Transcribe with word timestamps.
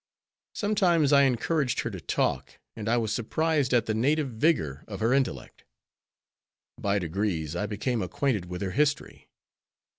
Sometimes 0.55 1.13
I 1.13 1.25
encouraged 1.25 1.81
her 1.81 1.91
to 1.91 2.01
talk, 2.01 2.57
and 2.75 2.89
I 2.89 2.97
was 2.97 3.13
surprised 3.13 3.71
at 3.71 3.85
the 3.85 3.93
native 3.93 4.29
vigor 4.29 4.83
of 4.87 4.99
her 4.99 5.13
intellect. 5.13 5.63
By 6.79 6.97
degrees 6.97 7.55
I 7.55 7.67
became 7.67 8.01
acquainted 8.01 8.47
with 8.47 8.63
her 8.63 8.71
history. 8.71 9.29